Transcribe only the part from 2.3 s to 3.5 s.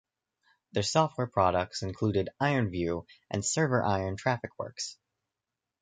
IronView and